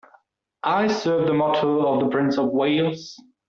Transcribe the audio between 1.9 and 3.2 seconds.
the Prince of Wales